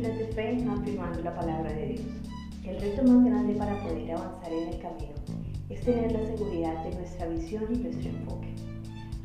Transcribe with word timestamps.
fe 0.00 0.64
afirmando 0.70 1.20
la 1.22 1.34
palabra 1.34 1.70
de 1.72 1.86
Dios. 1.88 2.00
El 2.64 2.80
reto 2.80 3.02
más 3.04 3.24
grande 3.24 3.54
para 3.54 3.78
poder 3.82 4.12
avanzar 4.12 4.52
en 4.52 4.68
el 4.68 4.78
camino 4.78 5.12
es 5.68 5.80
tener 5.82 6.12
la 6.12 6.24
seguridad 6.24 6.84
de 6.84 6.94
nuestra 6.96 7.26
visión 7.26 7.64
y 7.70 7.78
nuestro 7.78 8.08
enfoque. 8.08 8.54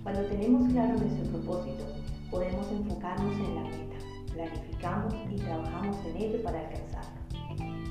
Cuando 0.04 0.22
tenemos 0.24 0.70
claro 0.72 0.98
nuestro 0.98 1.32
propósito, 1.32 1.86
podemos 2.30 2.70
enfocarnos 2.72 3.34
en 3.36 3.56
la 3.56 3.62
meta, 3.62 3.96
planificamos 4.34 5.14
y 5.32 5.36
trabajamos 5.36 5.98
en 6.06 6.18
ello 6.22 6.44
para 6.44 6.60
alcanzarlo. 6.60 7.18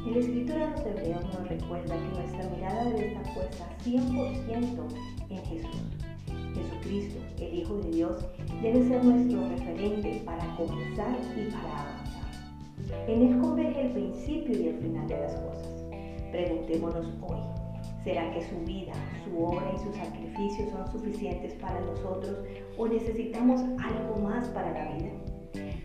El 0.07 0.17
escritor 0.17 0.63
a 0.63 0.71
los 0.71 0.81
hebreos 0.81 1.25
nos 1.25 1.49
recuerda 1.49 1.97
que 1.97 2.19
nuestra 2.21 2.51
mirada 2.51 2.85
debe 2.85 3.09
estar 3.09 3.35
puesta 3.35 3.69
100% 3.85 4.79
en 5.31 5.45
Jesús. 5.45 5.81
Jesucristo, 6.55 7.21
el 7.39 7.55
Hijo 7.55 7.77
de 7.79 7.91
Dios, 7.91 8.25
debe 8.63 8.87
ser 8.87 9.05
nuestro 9.05 9.49
referente 9.49 10.23
para 10.25 10.57
comenzar 10.57 11.19
y 11.37 11.51
para 11.51 11.81
avanzar. 11.81 12.06
En 13.09 13.23
Él 13.23 13.39
converge 13.41 13.81
el 13.87 13.93
principio 13.93 14.61
y 14.61 14.69
el 14.69 14.79
final 14.79 15.09
de 15.09 15.21
las 15.21 15.35
cosas. 15.37 15.87
Preguntémonos 16.31 17.07
hoy, 17.23 17.41
¿será 18.05 18.31
que 18.33 18.43
su 18.43 18.59
vida, 18.61 18.93
su 19.25 19.43
obra 19.43 19.73
y 19.75 19.79
sus 19.79 19.97
sacrificios 19.97 20.71
son 20.71 20.87
suficientes 20.93 21.55
para 21.55 21.81
nosotros 21.81 22.39
o 22.77 22.87
necesitamos 22.87 23.61
algo 23.61 24.17
más 24.23 24.49
para 24.49 24.73
la 24.73 24.95
vida? 24.95 25.11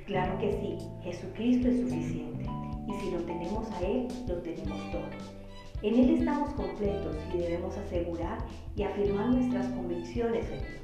Claro 0.05 0.37
que 0.39 0.51
sí, 0.53 0.77
Jesucristo 1.03 1.69
es 1.69 1.79
suficiente 1.81 2.45
y 2.87 2.93
si 2.99 3.11
lo 3.11 3.19
tenemos 3.23 3.71
a 3.71 3.81
Él, 3.81 4.07
lo 4.27 4.35
tenemos 4.41 4.77
todo. 4.91 5.41
En 5.83 5.95
Él 5.95 6.19
estamos 6.19 6.53
completos 6.53 7.15
y 7.33 7.37
debemos 7.37 7.75
asegurar 7.77 8.37
y 8.75 8.83
afirmar 8.83 9.29
nuestras 9.29 9.67
convicciones 9.67 10.45
en 10.51 10.59
Dios. 10.59 10.80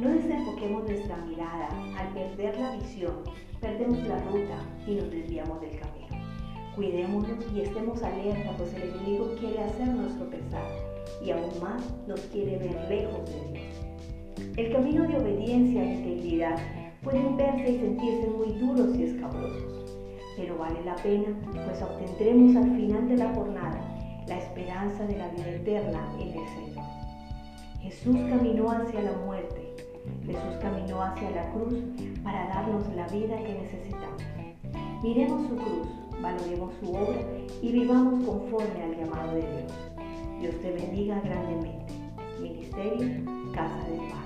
No 0.00 0.10
desenfoquemos 0.10 0.84
nuestra 0.84 1.16
mirada. 1.24 1.68
Al 1.98 2.12
perder 2.12 2.58
la 2.60 2.76
visión, 2.76 3.14
perdemos 3.60 4.06
la 4.06 4.18
ruta 4.24 4.58
y 4.86 4.96
nos 4.96 5.10
desviamos 5.10 5.58
del 5.62 5.80
camino. 5.80 6.06
Cuidémonos 6.74 7.46
y 7.54 7.62
estemos 7.62 8.02
alerta, 8.02 8.54
pues 8.58 8.74
el 8.74 8.82
enemigo 8.90 9.34
quiere 9.40 9.62
hacernos 9.62 10.14
tropezar 10.16 10.70
y 11.24 11.30
aún 11.30 11.48
más 11.62 11.82
nos 12.06 12.20
quiere 12.26 12.58
ver 12.58 12.76
lejos 12.90 13.24
de 13.30 13.52
Dios. 13.52 14.58
El 14.58 14.72
camino 14.72 15.08
de 15.08 15.16
obediencia 15.16 15.82
e 15.82 15.94
integridad 15.94 16.58
pueden 17.02 17.34
verse 17.38 17.72
y 17.72 17.78
sentirse 17.78 18.28
muy 18.28 18.52
duros 18.58 18.94
y 18.96 19.04
escabrosos, 19.04 19.96
pero 20.36 20.58
vale 20.58 20.84
la 20.84 20.96
pena, 20.96 21.28
pues 21.52 21.80
obtendremos 21.80 22.56
al 22.56 22.76
final 22.76 23.08
de 23.08 23.16
la 23.16 23.34
jornada 23.34 23.80
la 24.28 24.36
esperanza 24.36 25.06
de 25.06 25.16
la 25.16 25.28
vida 25.28 25.48
eterna 25.48 26.06
en 26.20 26.28
el 26.28 26.48
Señor. 26.48 26.84
Jesús 27.80 28.16
caminó 28.28 28.70
hacia 28.70 29.00
la 29.00 29.12
muerte, 29.12 29.75
Jesús 30.24 30.56
caminó 30.60 31.02
hacia 31.02 31.30
la 31.30 31.50
cruz 31.52 31.74
para 32.22 32.48
darnos 32.48 32.86
la 32.94 33.06
vida 33.08 33.36
que 33.38 33.54
necesitamos. 33.54 34.22
Miremos 35.02 35.48
su 35.48 35.56
cruz, 35.56 35.88
valoremos 36.20 36.72
su 36.80 36.90
obra 36.90 37.20
y 37.62 37.72
vivamos 37.72 38.24
conforme 38.24 38.82
al 38.82 38.96
llamado 38.96 39.34
de 39.34 39.40
Dios. 39.40 39.72
Dios 40.40 40.54
te 40.60 40.72
bendiga 40.72 41.20
grandemente. 41.20 41.94
Ministerio 42.40 43.24
Casa 43.52 43.88
de 43.88 43.98
Paz. 44.10 44.25